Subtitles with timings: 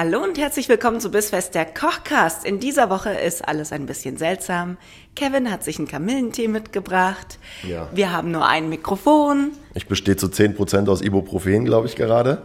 [0.00, 2.44] Hallo und herzlich willkommen zu Bissfest der Kochcast.
[2.44, 4.76] In dieser Woche ist alles ein bisschen seltsam.
[5.16, 7.40] Kevin hat sich einen Kamillentee mitgebracht.
[7.68, 7.88] Ja.
[7.92, 9.50] Wir haben nur ein Mikrofon.
[9.74, 12.42] Ich bestehe zu 10% aus Ibuprofen, glaube ich gerade.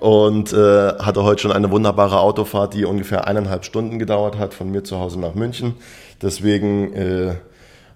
[0.00, 4.70] Und äh, hatte heute schon eine wunderbare Autofahrt, die ungefähr eineinhalb Stunden gedauert hat, von
[4.70, 5.74] mir zu Hause nach München.
[6.22, 7.34] Deswegen, äh,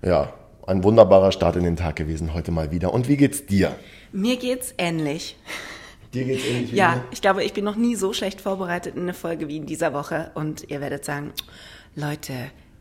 [0.03, 0.35] ja,
[0.67, 2.93] ein wunderbarer Start in den Tag gewesen heute mal wieder.
[2.93, 3.75] Und wie geht's dir?
[4.13, 5.39] Mir geht's ähnlich.
[6.15, 7.05] Dir geht's ähnlich wie Ja, mir?
[7.11, 9.93] ich glaube, ich bin noch nie so schlecht vorbereitet in eine Folge wie in dieser
[9.93, 10.31] Woche.
[10.35, 11.33] Und ihr werdet sagen,
[11.95, 12.33] Leute,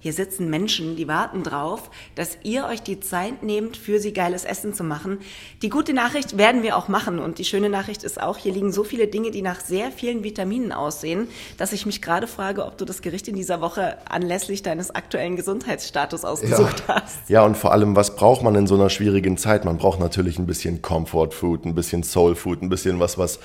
[0.07, 4.45] hier sitzen Menschen, die warten drauf, dass ihr euch die Zeit nehmt, für sie geiles
[4.45, 5.17] Essen zu machen.
[5.61, 7.19] Die gute Nachricht werden wir auch machen.
[7.19, 10.23] Und die schöne Nachricht ist auch, hier liegen so viele Dinge, die nach sehr vielen
[10.23, 11.27] Vitaminen aussehen,
[11.57, 15.35] dass ich mich gerade frage, ob du das Gericht in dieser Woche anlässlich deines aktuellen
[15.35, 17.27] Gesundheitsstatus ausgesucht hast.
[17.27, 19.65] Ja, und vor allem, was braucht man in so einer schwierigen Zeit?
[19.65, 23.39] Man braucht natürlich ein bisschen Comfort Food, ein bisschen Soul Food, ein bisschen was, was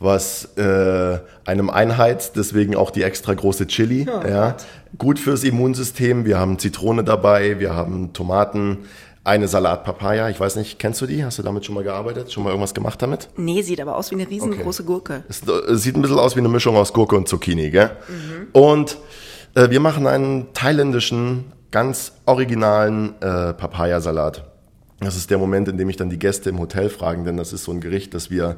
[0.00, 4.06] was äh, einem einheizt, deswegen auch die extra große Chili.
[4.28, 4.56] ja.
[4.96, 6.24] Gut fürs Immunsystem.
[6.24, 8.78] Wir haben Zitrone dabei, wir haben Tomaten,
[9.28, 10.30] eine Salat-Papaya.
[10.30, 11.24] Ich weiß nicht, kennst du die?
[11.24, 12.32] Hast du damit schon mal gearbeitet?
[12.32, 13.28] Schon mal irgendwas gemacht damit?
[13.36, 15.24] Nee, sieht aber aus wie eine riesengroße Gurke.
[15.28, 17.90] Es äh, sieht ein bisschen aus wie eine Mischung aus Gurke und Zucchini, gell?
[18.52, 18.96] Und
[19.54, 24.44] äh, wir machen einen thailändischen, ganz originalen äh, Papayasalat.
[25.00, 27.52] Das ist der Moment, in dem ich dann die Gäste im Hotel fragen, denn das
[27.52, 28.56] ist so ein Gericht, das wir,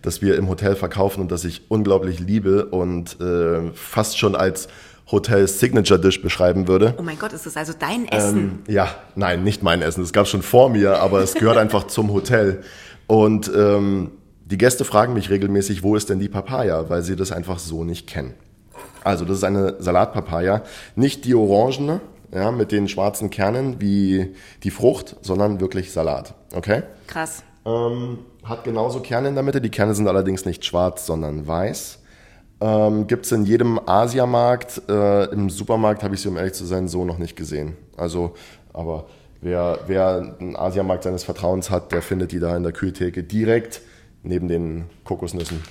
[0.00, 4.68] das wir im Hotel verkaufen und das ich unglaublich liebe und äh, fast schon als
[5.10, 6.94] Hotel Signature Dish beschreiben würde.
[6.98, 8.62] Oh mein Gott, ist das also dein Essen?
[8.66, 10.00] Ähm, ja, nein, nicht mein Essen.
[10.00, 12.62] Das gab schon vor mir, aber es gehört einfach zum Hotel.
[13.06, 14.12] Und ähm,
[14.46, 17.84] die Gäste fragen mich regelmäßig, wo ist denn die Papaya, weil sie das einfach so
[17.84, 18.32] nicht kennen.
[19.04, 20.62] Also das ist eine Salatpapaya,
[20.96, 22.00] nicht die orangene,
[22.32, 26.34] ja, mit den schwarzen Kernen wie die Frucht, sondern wirklich Salat.
[26.54, 26.82] Okay?
[27.06, 27.42] Krass.
[27.64, 29.60] Ähm, hat genauso Kerne in der Mitte.
[29.60, 31.98] Die Kerne sind allerdings nicht schwarz, sondern weiß.
[32.60, 34.82] Ähm, Gibt es in jedem Asiamarkt.
[34.88, 37.76] Äh, Im Supermarkt habe ich sie, um ehrlich zu sein, so noch nicht gesehen.
[37.96, 38.34] Also,
[38.72, 39.06] aber
[39.40, 43.82] wer, wer einen Asiamarkt seines Vertrauens hat, der findet die da in der Kühltheke direkt
[44.22, 45.62] neben den Kokosnüssen.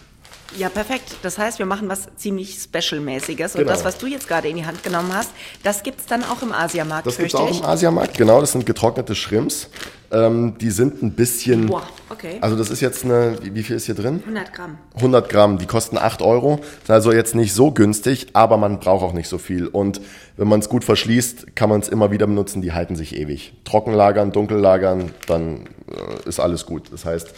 [0.57, 1.15] Ja, perfekt.
[1.23, 3.55] Das heißt, wir machen was ziemlich Special-mäßiges.
[3.55, 3.71] Und Genau.
[3.71, 5.31] das, was du jetzt gerade in die Hand genommen hast,
[5.63, 7.59] das gibt's dann auch im Asiamarkt, Das gibt fürchte auch ich.
[7.59, 8.41] im Asiamarkt, genau.
[8.41, 9.69] Das sind getrocknete Shrimps.
[10.11, 11.67] Ähm, die sind ein bisschen.
[11.67, 12.37] Boah, okay.
[12.41, 13.37] Also, das ist jetzt eine.
[13.41, 14.19] Wie, viel ist hier drin?
[14.25, 14.77] 100 Gramm.
[14.95, 16.59] 100 Gramm, die kosten 8 Euro.
[16.83, 19.67] Ist also jetzt nicht so günstig, aber man braucht auch nicht so viel.
[19.67, 20.01] Und
[20.35, 22.61] wenn man es gut verschließt, kann man es immer wieder benutzen.
[22.61, 23.53] Die halten sich ewig.
[23.63, 26.91] Trocken lagern, dunkel lagern, dann äh, ist alles gut.
[26.91, 27.29] Das heißt,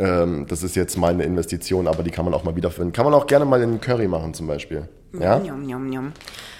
[0.00, 2.92] ähm, das ist jetzt meine Investition, aber die kann man auch mal wiederfinden.
[2.92, 4.88] Kann man auch gerne mal in Curry machen zum Beispiel.
[5.18, 5.38] Ja?
[5.38, 6.12] Njom, njom, njom.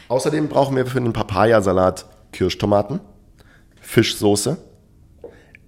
[0.09, 3.01] Außerdem brauchen wir für den Papayasalat Kirschtomaten,
[3.81, 4.59] Fischsoße,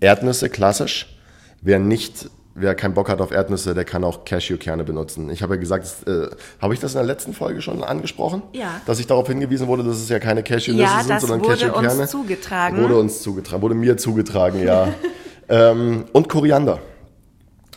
[0.00, 1.16] Erdnüsse klassisch.
[1.62, 5.30] Wer nicht, wer keinen Bock hat auf Erdnüsse, der kann auch Cashewkerne benutzen.
[5.30, 6.26] Ich habe ja gesagt, äh,
[6.60, 8.42] habe ich das in der letzten Folge schon angesprochen?
[8.52, 8.82] Ja.
[8.84, 12.02] Dass ich darauf hingewiesen wurde, dass es ja keine Cashewnüsse Ja, sind, sondern wurde Cashewkerne.
[12.02, 12.82] uns zugetragen.
[12.82, 14.88] Wurde uns zugetragen, wurde mir zugetragen, ja.
[15.48, 16.80] ähm, und Koriander.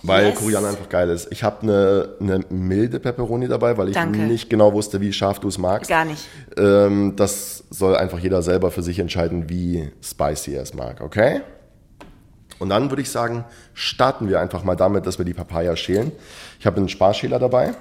[0.07, 0.39] Weil Yes.
[0.39, 1.31] Koriander einfach geil ist.
[1.31, 4.19] Ich habe eine, eine milde Pepperoni dabei, weil ich Danke.
[4.19, 5.89] nicht genau wusste, wie scharf du es magst.
[5.89, 6.23] Gar nicht.
[6.57, 11.41] Ähm, das soll einfach jeder selber für sich entscheiden, wie spicy er es mag, okay?
[12.59, 16.11] Und dann würde ich sagen, starten wir einfach mal damit, dass wir die Papaya schälen.
[16.59, 17.73] Ich habe einen Sparschäler dabei.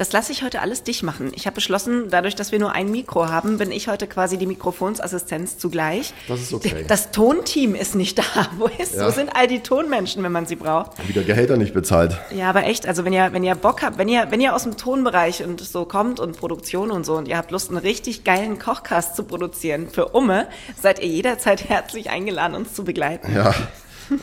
[0.00, 1.30] Das lasse ich heute alles dich machen.
[1.34, 4.46] Ich habe beschlossen, dadurch, dass wir nur ein Mikro haben, bin ich heute quasi die
[4.46, 6.14] Mikrofonsassistenz zugleich.
[6.26, 6.86] Das ist okay.
[6.88, 8.22] Das Tonteam ist nicht da.
[8.56, 9.06] Wo, ist, Ja.
[9.06, 11.06] wo sind all die Tonmenschen, wenn man sie braucht?
[11.06, 12.16] Wieder Gehälter nicht bezahlt.
[12.34, 14.62] Ja, aber echt, also wenn ihr, wenn ihr Bock habt, wenn ihr, wenn ihr aus
[14.62, 18.24] dem Tonbereich und so kommt und Produktion und so und ihr habt Lust, einen richtig
[18.24, 20.46] geilen Kochcast zu produzieren für Umme,
[20.80, 23.34] seid ihr jederzeit herzlich eingeladen, uns zu begleiten.
[23.34, 23.54] Ja,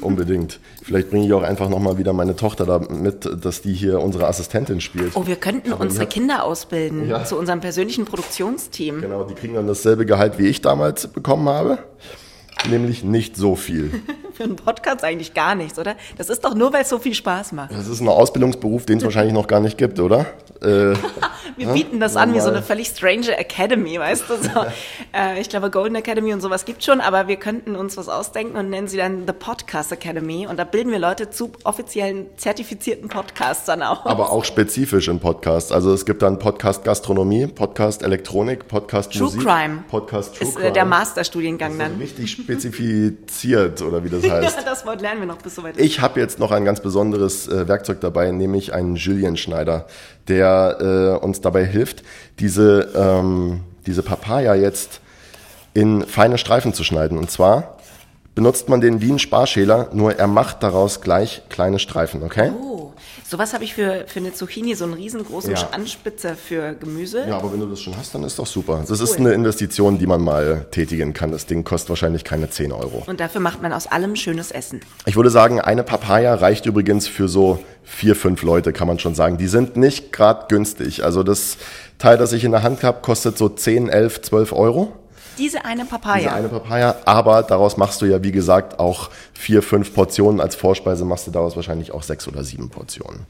[0.01, 0.59] unbedingt.
[0.83, 4.27] Vielleicht bringe ich auch einfach nochmal wieder meine Tochter da mit, dass die hier unsere
[4.27, 5.15] Assistentin spielt.
[5.15, 7.23] Oh, wir könnten Aber unsere Kinder ausbilden Ja.
[7.23, 9.01] zu unserem persönlichen Produktionsteam.
[9.01, 11.77] Genau, die kriegen dann dasselbe Gehalt, wie ich damals bekommen habe.
[12.69, 13.91] Nämlich nicht so viel.
[14.37, 15.95] Für einen Podcast eigentlich gar nichts, oder?
[16.15, 17.71] Das ist doch nur, weil es so viel Spaß macht.
[17.71, 20.27] Das ist ein Ausbildungsberuf, den es wahrscheinlich noch gar nicht gibt, oder?
[20.61, 20.93] Äh,
[21.57, 24.35] Wir bieten das an wie so eine völlig strange Academy, weißt du?
[24.35, 24.65] So.
[25.11, 28.57] Äh, ich glaube, Golden Academy und sowas gibt schon, aber wir könnten uns was ausdenken
[28.57, 30.45] und nennen sie dann The Podcast Academy.
[30.47, 34.05] Und da bilden wir Leute zu offiziellen zertifizierten Podcasts dann auch.
[34.05, 35.71] Aber auch spezifisch in Podcasts.
[35.71, 39.41] Also es gibt dann Podcast Gastronomie, Podcast Elektronik, Podcast True Musik.
[39.41, 39.83] Crime.
[39.89, 40.67] Podcast True ist Crime.
[40.69, 41.95] äh, der Masterstudiengang ist dann.
[41.97, 44.57] richtig spezifiziert oder wie das heißt.
[44.67, 45.79] Das Wort lernen wir noch bis soweit.
[45.79, 49.87] Ich habe jetzt noch ein ganz besonderes äh, Werkzeug dabei, nämlich einen Julienschneider,
[50.27, 52.03] der äh, uns dabei hilft,
[52.39, 54.99] diese, ähm, diese Papaya jetzt
[55.73, 57.17] in feine Streifen zu schneiden.
[57.17, 57.77] Und zwar
[58.35, 62.51] benutzt man den wie einen Sparschäler, nur er macht daraus gleich kleine Streifen, okay?
[62.51, 62.76] Oh,
[63.29, 65.69] sowas habe ich für, für eine Zucchini, so einen riesengroßen Ja.
[65.71, 67.25] Anspitzer für Gemüse.
[67.27, 68.83] Ja, aber wenn du das schon hast, dann ist doch super.
[68.87, 71.31] Das ist eine Investition, die man mal tätigen kann.
[71.31, 73.03] Das Ding kostet wahrscheinlich keine 10 Euro.
[73.07, 74.79] Und dafür macht man aus allem schönes Essen.
[75.05, 79.15] Ich würde sagen, eine Papaya reicht übrigens für so vier, fünf Leute, kann man schon
[79.15, 79.37] sagen.
[79.37, 81.03] Die sind nicht gerade günstig.
[81.03, 81.57] Also das
[81.97, 84.93] Teil, das ich in der Hand habe, kostet so 10, 11, 12 Euro.
[85.37, 86.17] Diese eine Papaya.
[86.17, 86.95] Diese eine Papaya.
[87.05, 90.39] Aber daraus machst du ja, wie gesagt, auch vier, fünf Portionen.
[90.39, 93.25] Als Vorspeise machst du daraus wahrscheinlich auch sechs oder sieben Portionen.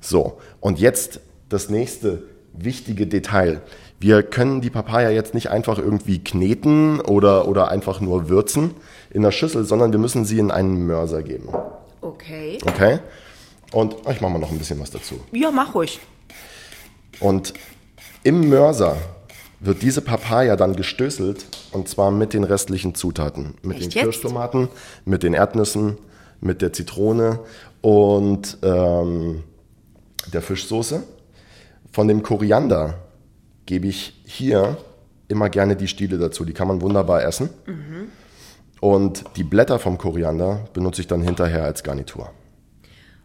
[0.00, 2.22] So, und jetzt das nächste
[2.52, 3.60] wichtige Detail.
[3.98, 8.74] Wir können die Papaya jetzt nicht einfach irgendwie kneten oder, oder einfach nur würzen
[9.10, 11.48] in der Schüssel, sondern wir müssen sie in einen Mörser geben.
[12.00, 12.58] Okay.
[12.66, 12.98] Okay?
[13.72, 15.20] Und ich mache mal noch ein bisschen was dazu.
[15.32, 16.00] Ja, mach ruhig.
[17.20, 17.52] Und
[18.22, 18.96] im Mörser
[19.60, 23.54] wird diese Papaya dann gestößelt und zwar mit den restlichen Zutaten.
[23.62, 24.02] Mit Echt den jetzt?
[24.02, 24.68] Kirschtomaten,
[25.04, 25.98] mit den Erdnüssen,
[26.40, 27.40] mit der Zitrone
[27.82, 29.44] und ähm,
[30.32, 31.02] der Fischsoße.
[31.92, 32.94] Von dem Koriander
[33.66, 34.78] gebe ich hier
[35.28, 36.44] immer gerne die Stiele dazu.
[36.44, 37.50] Die kann man wunderbar essen.
[37.66, 38.08] Mhm.
[38.80, 42.30] Und die Blätter vom Koriander benutze ich dann hinterher als Garnitur.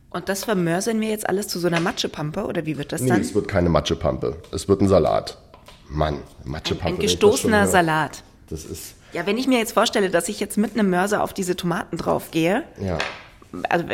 [0.10, 3.10] Und das vermörsern wir jetzt alles zu so einer Matschepampe oder wie wird das Nee,
[3.10, 3.22] dann?
[3.22, 4.38] es wird keine Matschepampe.
[4.52, 5.38] Es wird ein Salat.
[5.90, 6.88] Mann, Matschepampe.
[6.88, 7.68] Ein das schon gestoßener höre.
[7.68, 8.24] Salat.
[8.50, 11.34] Das ist, Ja, wenn ich mir jetzt vorstelle, dass ich jetzt mit einem Mörser auf
[11.34, 12.98] diese Tomaten draufgehe, ja.
[13.70, 13.86] also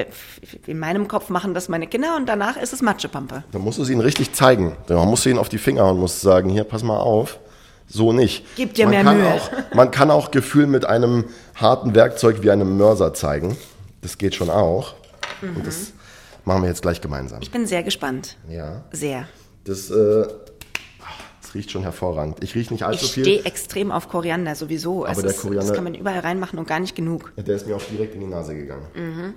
[0.68, 3.44] in meinem Kopf machen das meine Kinder und danach ist es Matschepampe.
[3.52, 4.76] Da musst du sie ihnen richtig zeigen.
[4.88, 7.40] Da musst du ihnen auf die Finger und musst sagen, hier, pass mal auf.
[7.88, 8.46] So nicht.
[8.56, 9.34] Gib dir man mehr kann Mühe.
[9.34, 13.58] Auch, man kann auch Gefühl mit einem harten Werkzeug wie einem Mörser zeigen.
[14.02, 14.96] Das geht schon auch.
[15.42, 15.92] Und das
[16.46, 17.42] machen wir jetzt gleich gemeinsam.
[17.42, 18.38] Ich bin sehr gespannt.
[18.50, 18.84] Ja.
[18.92, 19.28] Sehr.
[19.66, 20.26] Das, äh,
[21.56, 22.44] riecht schon hervorragend.
[22.44, 23.24] Ich rieche nicht allzu Ich viel.
[23.24, 25.04] stehe extrem auf Koriander sowieso.
[25.06, 27.32] Aber es der ist, Koriander- das kann man überall reinmachen und gar nicht genug.
[27.38, 29.34] Der ist mir auch direkt in die Nase gegangen.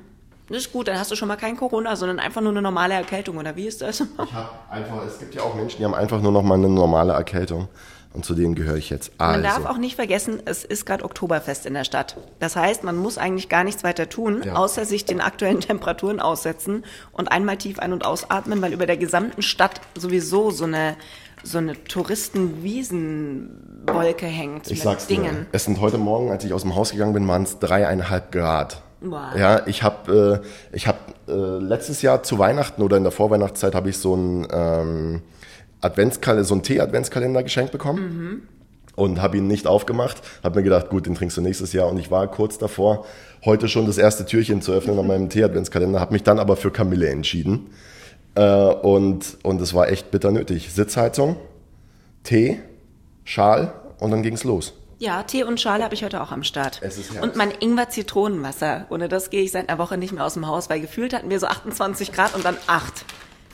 [0.49, 2.93] Das ist gut, dann hast du schon mal kein Corona, sondern einfach nur eine normale
[2.95, 4.01] Erkältung, oder wie ist das?
[4.01, 6.69] Ich hab einfach, es gibt ja auch Menschen, die haben einfach nur noch mal eine
[6.69, 7.69] normale Erkältung.
[8.13, 9.11] Und zu denen gehöre ich jetzt.
[9.19, 9.33] Also.
[9.33, 12.17] Man darf auch nicht vergessen, es ist gerade Oktoberfest in der Stadt.
[12.39, 14.55] Das heißt, man muss eigentlich gar nichts weiter tun, Ja.
[14.55, 18.99] außer sich den aktuellen Temperaturen aussetzen und einmal tief ein- und ausatmen, weil über der
[18.99, 20.95] gesamten Stadt sowieso so eine,
[21.45, 25.47] so eine Touristenwiesenwolke hängt Ich mit sag's dir, Dingen.
[25.53, 28.83] es sind heute Morgen, als ich aus dem Haus gegangen bin, waren es dreieinhalb Grad.
[29.01, 29.37] Wow.
[29.39, 30.99] Ja, ich habe äh, ich hab,
[31.29, 35.21] äh, letztes Jahr zu Weihnachten oder in der Vorweihnachtszeit habe ich so einen ähm,
[35.83, 38.49] Adventskalender, so einen Tee-Adventskalender geschenkt bekommen.
[38.97, 40.23] Und habe ihn nicht aufgemacht.
[40.45, 41.89] Habe mir gedacht, gut, den trinkst du nächstes Jahr.
[41.89, 43.05] Und ich war kurz davor,
[43.45, 45.99] heute schon das erste Türchen zu öffnen an meinem Tee-Adventskalender.
[45.99, 47.71] Habe mich dann aber für Kamille entschieden.
[48.35, 50.73] Äh, und, und es war echt bitter nötig.
[50.73, 51.37] Sitzheizung,
[52.23, 52.61] Tee,
[53.25, 54.75] Schal und dann ging's los.
[54.99, 56.81] Ja, Tee und Schale habe ich heute auch am Start.
[56.83, 57.23] Es ist Herbst.
[57.23, 58.87] und mein Ingwer-Zitronenwasser.
[58.91, 61.31] Ohne das gehe ich seit einer Woche nicht mehr aus dem Haus, weil gefühlt hatten
[61.31, 63.05] wir so 28 Grad und dann 8.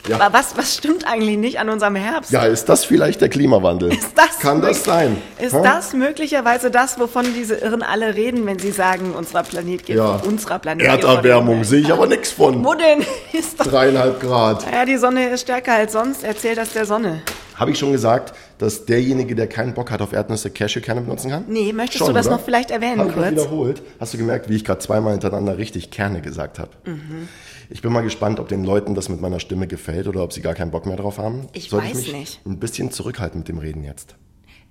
[0.08, 0.17] Ja.
[0.20, 2.31] Aber was, was stimmt eigentlich nicht an unserem Herbst?
[2.32, 3.93] Ja, ist das vielleicht der Klimawandel?
[3.93, 5.20] Ist das Kann das sein?
[5.39, 5.60] Ist Hä?
[5.63, 10.20] das möglicherweise das, wovon diese Irren alle reden, wenn sie sagen, unser Planet geht Ja.
[10.27, 12.65] unserer Planet Erderwärmung sehe ich aber nichts von.
[12.65, 13.05] Wo denn?
[13.32, 14.65] Ist doch, Dreieinhalb Grad.
[14.72, 16.25] ja, die Sonne ist stärker als sonst.
[16.25, 17.22] Erzähl das der Sonne.
[17.60, 21.44] Habe ich schon gesagt, dass derjenige, der keinen Bock hat auf Erdnüsse, Cashewkerne benutzen kann?
[21.46, 22.36] Nee, möchtest Schon, du das oder?
[22.36, 23.31] noch vielleicht erwähnen Hab ich kurz?
[23.31, 23.82] wiederholt.
[24.00, 26.70] Hast du gemerkt, wie ich gerade zweimal hintereinander richtig Kerne gesagt habe?
[26.86, 27.29] Mhm.
[27.69, 30.40] Ich bin mal gespannt, ob den Leuten das mit meiner Stimme gefällt oder ob sie
[30.40, 31.48] gar keinen Bock mehr drauf haben.
[31.52, 32.40] Ich Soll weiß mich nicht.
[32.46, 34.17] Ein bisschen zurückhalten mit dem Reden jetzt.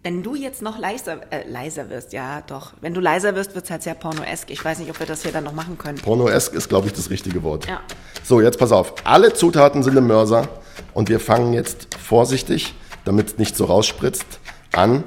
[0.01, 2.74] Wenn du jetzt noch leiser, äh, leiser wirst, ja doch.
[2.81, 4.50] Wenn du leiser wirst, wird's halt sehr pornoesk.
[4.50, 5.98] Ich weiß nicht, ob wir das hier dann noch machen können.
[5.98, 7.67] Pornoesk ist, glaube ich, das richtige Wort.
[7.67, 7.81] Ja.
[8.24, 8.93] So, jetzt pass auf.
[9.03, 10.48] Alle Zutaten sind im Mörser
[10.94, 12.74] und wir fangen jetzt vorsichtig,
[13.06, 14.40] damit es nicht so rausspritzt,
[14.74, 15.04] an,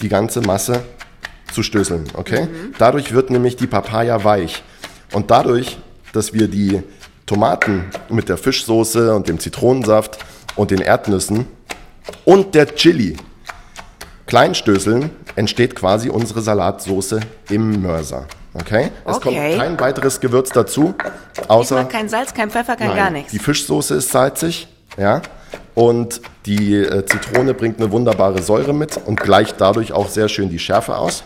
[0.00, 0.82] die ganze Masse
[1.52, 2.04] zu stößeln.
[2.14, 2.48] Okay?
[2.78, 4.62] Dadurch wird nämlich die Papaya weich.
[5.12, 5.78] Und dadurch,
[6.12, 6.82] dass wir die
[7.26, 10.18] Tomaten mit der Fischsoße und dem Zitronensaft
[10.56, 11.46] und den Erdnüssen
[12.24, 13.16] und der Chili
[14.26, 18.26] kleinstößeln, entsteht quasi unsere Salatsoße im Mörser.
[18.54, 18.90] Okay?
[19.06, 19.56] Es kommt Okay.
[19.56, 20.94] kein weiteres Gewürz dazu,
[21.48, 23.32] außer kein Salz, kein Pfeffer, kein Nein, gar nichts.
[23.32, 25.22] Die Fischsoße ist salzig, ja.
[25.74, 30.50] Und die äh, Zitrone bringt eine wunderbare Säure mit und gleicht dadurch auch sehr schön
[30.50, 31.24] die Schärfe aus.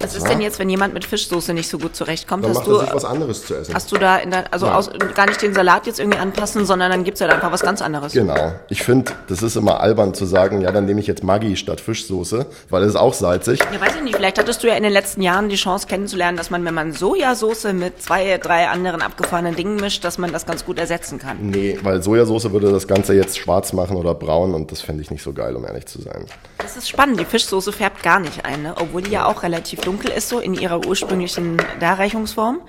[0.00, 2.42] Was ist denn jetzt, wenn jemand mit Fischsoße nicht so gut zurechtkommt?
[2.42, 3.74] Dann Hast macht du, er sich was anderes zu essen.
[3.74, 6.90] hast du da in der, also aus, gar nicht den Salat jetzt irgendwie anpassen, sondern
[6.90, 8.14] dann gibt's halt einfach was ganz anderes.
[8.14, 8.54] Genau.
[8.70, 11.82] Ich finde, das ist immer albern zu sagen, ja, dann nehme ich jetzt Maggi statt
[11.82, 13.60] Fischsoße, weil es ist auch salzig.
[13.72, 16.38] Ja, weiß ich nicht, vielleicht hattest du ja in den letzten Jahren die Chance kennenzulernen,
[16.38, 20.46] dass man, wenn man Sojasauce mit zwei, drei anderen abgefahrenen Dingen mischt, dass man das
[20.46, 21.36] ganz gut ersetzen kann.
[21.42, 25.10] Nee, weil Sojasauce würde das Ganze jetzt schwarz machen oder braun und das fände ich
[25.10, 26.24] nicht so geil, um ehrlich zu sein.
[26.58, 28.74] Das ist spannend, die Fischsoße färbt gar nicht ein, ne?
[28.80, 32.60] obwohl die ja auch relativ dunkel ist, so in ihrer ursprünglichen Darreichungsform.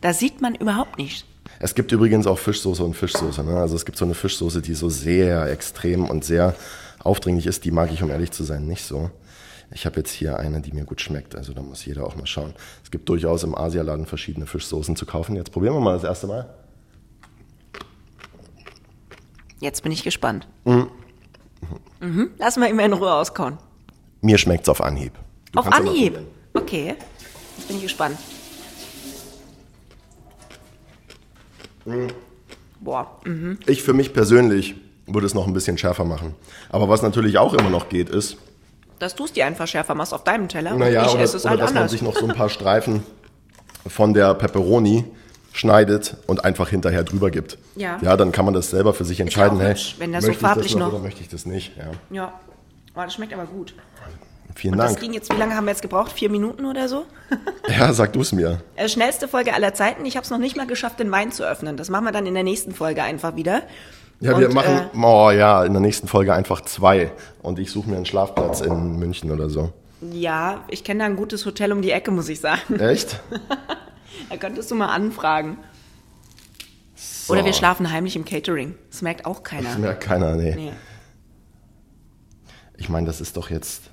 [0.00, 1.26] Da sieht man überhaupt nicht.
[1.58, 3.44] Es gibt übrigens auch Fischsoße und Fischsoße.
[3.44, 3.56] Ne?
[3.56, 6.54] Also es gibt so eine Fischsoße, die so sehr extrem und sehr
[7.00, 7.66] aufdringlich ist.
[7.66, 9.10] Die mag ich, um ehrlich zu sein, nicht so.
[9.72, 11.36] Ich habe jetzt hier eine, die mir gut schmeckt.
[11.36, 12.54] Also da muss jeder auch mal schauen.
[12.82, 15.36] Es gibt durchaus im Asialaden verschiedene Fischsoßen zu kaufen.
[15.36, 16.48] Jetzt probieren wir mal das erste Mal.
[19.60, 20.48] Jetzt bin ich gespannt.
[20.64, 22.30] Mhm.
[22.38, 23.58] Lass mal immer in Ruhe auskauen.
[24.22, 25.12] Mir schmeckt's auf Anhieb.
[25.52, 26.18] Du Auf Anhieb.
[26.70, 26.94] Okay.
[27.56, 28.16] Jetzt bin ich gespannt.
[32.78, 33.18] Boah.
[33.24, 33.58] mhm.
[33.66, 34.76] Ich für mich persönlich
[35.08, 36.36] würde es noch ein bisschen schärfer machen.
[36.68, 38.36] Aber was natürlich auch immer noch geht, ist,
[39.00, 40.74] Dass du es dir einfach schärfer machst auf deinem Teller.
[40.76, 41.90] naja, ich oder, esse es oder halt dass man anders.
[41.90, 43.02] sich noch so ein paar Streifen
[43.88, 45.04] von der Pepperoni
[45.52, 47.58] schneidet und einfach hinterher drüber gibt.
[47.74, 47.98] Ja.
[48.00, 49.58] Ja, dann kann man das selber für sich entscheiden.
[49.58, 51.28] auch hey, hübsch, wenn das so möchte ich farblich das noch noch- oder möchte ich
[51.28, 51.72] das nicht?
[51.76, 51.90] Ja.
[52.10, 52.40] Ja.
[52.94, 53.74] Oh, das schmeckt aber gut.
[54.54, 55.00] Vielen Und das Dank.
[55.00, 56.12] ging jetzt, wie lange haben wir jetzt gebraucht?
[56.12, 57.04] Vier Minuten oder so?
[57.68, 58.60] Ja, sag du es mir.
[58.74, 60.04] Äh, schnellste Folge aller Zeiten.
[60.04, 61.76] Ich habe es noch nicht mal geschafft, den Wein zu öffnen.
[61.76, 63.62] Das machen wir dann in der nächsten Folge einfach wieder.
[64.18, 67.12] Ja, wir Und, machen, äh, oh ja, in der nächsten Folge einfach zwei.
[67.42, 69.72] Und ich suche mir einen Schlafplatz in München oder so.
[70.12, 72.78] Ja, ich kenne da ein gutes Hotel um die Ecke, muss ich sagen.
[72.80, 73.20] Echt?
[74.28, 75.56] Da könntest du mal anfragen.
[77.28, 78.74] Oder wir schlafen heimlich im Catering.
[78.90, 79.70] Das merkt auch keiner.
[79.70, 80.54] Das merkt keiner, nee.
[80.54, 80.72] Nee.
[82.76, 83.90] Ich meine, das ist doch jetzt.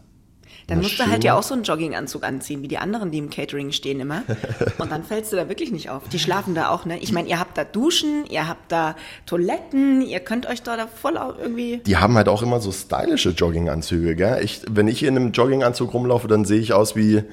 [0.65, 3.29] Dann musst du halt ja auch so einen Jogginganzug anziehen, wie die anderen, die im
[3.29, 4.23] Catering stehen immer.
[4.79, 6.09] Und dann fällst du da wirklich nicht auf.
[6.09, 6.99] Die schlafen da auch, ne?
[6.99, 8.95] Ich meine, ihr habt da Duschen, ihr habt da
[9.25, 11.77] Toiletten, ihr könnt euch da, da voll irgendwie.
[11.85, 14.43] Die haben halt auch immer so stylische Jogginganzüge, gell?
[14.43, 17.23] Ich, wenn ich in einem Jogginganzug rumlaufe, dann sehe ich aus wie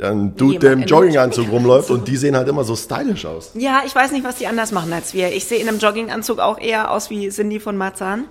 [0.00, 1.50] ein Dude, der im Jogginganzug.
[1.50, 3.52] rumläuft und die sehen halt immer so stylisch aus.
[3.54, 5.32] Ja, ich weiß nicht, was die anders machen als wir.
[5.32, 8.24] Ich sehe in einem Jogginganzug auch eher aus wie Cindy von Marzahn.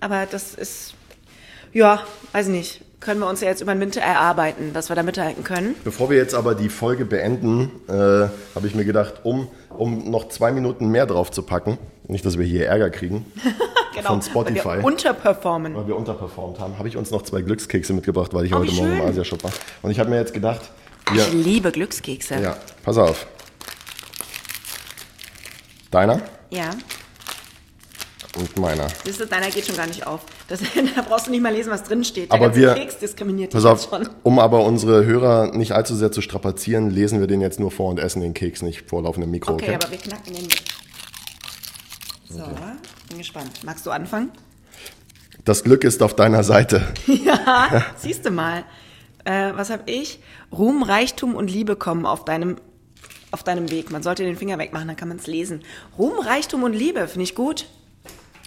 [0.00, 0.94] Aber das ist,
[1.72, 2.02] ja,
[2.32, 2.82] weiß nicht.
[3.06, 5.76] Können wir uns ja jetzt über den Winter erarbeiten, dass wir da mithalten können.
[5.84, 10.28] Bevor wir jetzt aber die Folge beenden, äh, habe ich mir gedacht, um, um noch
[10.28, 13.24] zwei Minuten mehr drauf zu packen, nicht, dass wir hier Ärger kriegen,
[14.02, 14.64] von Spotify.
[14.64, 15.76] Weil wir unterperformen.
[15.76, 18.72] weil wir unterperformt haben, habe ich uns noch zwei Glückskekse mitgebracht, weil ich Oh, heute
[18.72, 19.06] Morgen im.
[19.06, 19.52] Asiashop war.
[19.82, 20.62] Und ich habe mir jetzt gedacht,
[21.12, 22.40] wir, Ich liebe Glückskekse.
[22.42, 23.28] ja, pass auf.
[25.92, 26.20] Deiner
[26.50, 26.70] ja.
[28.36, 28.86] Und meiner.
[29.04, 30.20] Siehst du, deiner geht schon gar nicht auf.
[30.48, 30.60] Das,
[30.96, 32.30] da brauchst du nicht mal lesen, was drin steht.
[32.30, 34.08] Aber wir- Keks diskriminiert Pass auf, schon.
[34.22, 37.90] um aber unsere Hörer nicht allzu sehr zu strapazieren, lesen wir den jetzt nur vor
[37.90, 39.74] und essen den Keks nicht vor laufendem Mikro, Okay, okay?
[39.74, 40.48] aber wir knacken den.
[42.28, 42.42] So,
[43.08, 43.50] bin gespannt.
[43.64, 44.30] Magst du anfangen?
[45.44, 46.82] Das Glück ist auf deiner Seite.
[47.06, 48.64] Ja, siehst du mal.
[49.24, 50.20] Äh, was habe ich?
[50.52, 52.56] Ruhm, Reichtum und Liebe kommen auf deinem,
[53.30, 53.90] auf deinem Weg.
[53.90, 55.62] Man sollte den Finger wegmachen, dann kann man es lesen.
[55.98, 57.66] Ruhm, Reichtum und Liebe, finde ich gut.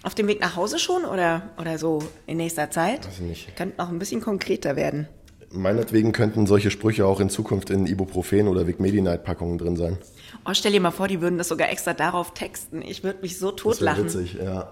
[0.04, 3.06] Auf dem Weg nach Hause schon oder, oder so in nächster Zeit?
[3.06, 3.56] Weiß ich nicht.
[3.56, 5.08] Könnte noch ein bisschen konkreter werden.
[5.52, 9.98] Meinetwegen könnten solche Sprüche auch in Zukunft in Ibuprofen oder Vic Medi-Night-Packungen drin sein.
[10.46, 12.82] Oh, stell dir mal vor, die würden das sogar extra darauf texten.
[12.84, 14.06] Ich würde mich so Das totlachen.
[14.06, 14.70] witzig, ja.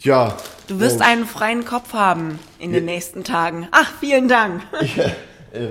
[0.00, 0.36] Ja.
[0.68, 3.66] Du wirst Mensch, einen freien Kopf haben in den nächsten Tagen.
[3.70, 4.62] Ach, vielen Dank.
[4.80, 5.10] äh,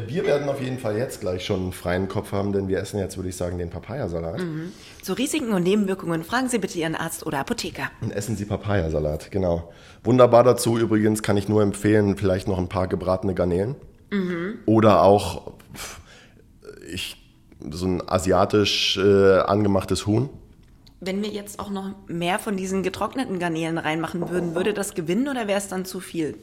[0.08, 3.00] Wir werden auf jeden Fall jetzt gleich schon einen freien Kopf haben, denn wir essen
[3.00, 4.42] jetzt, würde ich sagen, den Papayasalat.
[5.02, 7.92] Zu Risiken und Nebenwirkungen fragen Sie bitte Ihren Arzt oder Apotheker.
[8.02, 9.72] Und essen Sie Papayasalat, genau.
[10.04, 13.76] Wunderbar dazu übrigens kann ich nur empfehlen, vielleicht noch ein paar gebratene Garnelen.
[14.66, 15.54] Oder auch
[16.92, 17.18] ich,
[17.70, 20.30] so ein asiatisch äh, angemachtes Huhn.
[21.02, 25.28] Wenn wir jetzt auch noch mehr von diesen getrockneten Garnelen reinmachen würden, würde das gewinnen
[25.28, 26.36] oder wäre es dann zu viel?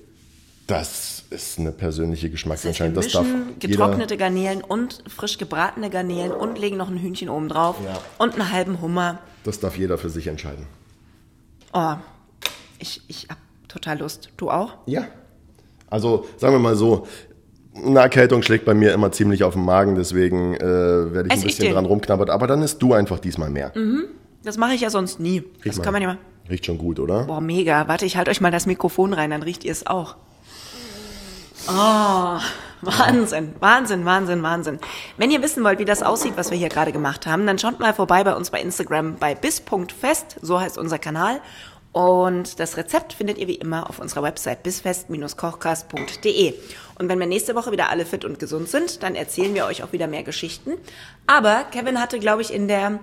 [0.66, 2.94] Das ist eine persönliche Das heißt, Geschmacksentscheidung.
[2.94, 7.28] Das, darf mischen jeder, getrocknete Garnelen und frisch gebratene Garnelen und legen noch ein Hühnchen
[7.28, 7.98] oben drauf Ja.
[8.18, 9.18] und einen halben Hummer.
[9.44, 10.66] das darf jeder für sich entscheiden.
[11.72, 11.94] Oh,
[12.78, 13.38] ich, ich hab
[13.68, 14.30] total Lust.
[14.36, 14.74] Du auch?
[14.86, 15.04] Ja.
[15.90, 17.06] Also sagen wir mal so,
[17.74, 21.38] eine Erkältung schlägt bei mir immer ziemlich auf den Magen, deswegen äh, werde ich Ess
[21.42, 21.74] ein ich bisschen den?
[21.74, 22.30] dran rumknabbert.
[22.30, 23.72] Aber dann isst du einfach diesmal mehr.
[24.42, 25.38] Das mache ich ja sonst nie.
[25.38, 25.82] Riech Das mal.
[25.84, 26.18] kann man ja mal.
[26.48, 27.24] Riecht schon gut, oder?
[27.24, 27.88] Boah, mega.
[27.88, 30.16] Warte, ich halte euch mal das Mikrofon rein, dann riecht ihr es auch.
[31.68, 32.40] Oh,
[32.82, 34.80] Wahnsinn, Wahnsinn, Wahnsinn, Wahnsinn.
[35.16, 37.78] Wenn ihr wissen wollt, wie das aussieht, was wir hier gerade gemacht haben, dann schaut
[37.78, 41.40] mal vorbei bei uns bei Instagram bei bis.fest, so heißt unser Kanal.
[41.92, 46.54] Und das Rezept findet ihr wie immer auf unserer Website bisfest-kochcast.de.
[46.98, 49.84] Und wenn wir nächste Woche wieder alle fit und gesund sind, dann erzählen wir euch
[49.84, 50.72] auch wieder mehr Geschichten.
[51.26, 52.98] Aber Kevin hatte, glaube ich, in der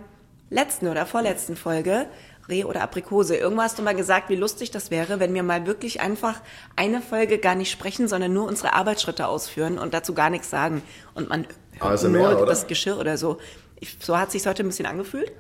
[0.50, 2.08] letzten oder vorletzten Folge
[2.50, 3.36] Reh oder Aprikose.
[3.36, 6.42] Irgendwann hast du mal gesagt, wie lustig das wäre, wenn wir mal wirklich einfach
[6.76, 10.82] eine Folge gar nicht sprechen, sondern nur unsere Arbeitsschritte ausführen und dazu gar nichts sagen.
[11.14, 11.46] Und man
[11.80, 12.46] hört ASMR, nur oder?
[12.46, 13.38] das Geschirr oder so.
[13.80, 15.32] Ich, so hat sich heute ein bisschen angefühlt.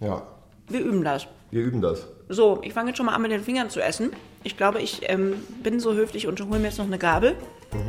[0.00, 0.22] Ja,
[0.68, 1.26] Wir üben das.
[1.50, 2.06] wir üben das.
[2.28, 4.10] So, ich fange jetzt schon mal an mit den Fingern zu essen.
[4.42, 7.36] Ich glaube, ich ähm, bin so höflich und hole mir jetzt noch eine Gabel.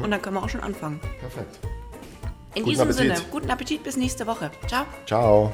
[0.03, 0.99] Und dann können wir auch schon anfangen.
[1.19, 1.59] Perfekt.
[2.55, 3.17] In Guten diesem Appetit.
[3.17, 4.49] Sinne, guten Appetit bis nächste Woche.
[4.67, 4.85] Ciao.
[5.05, 5.53] Ciao.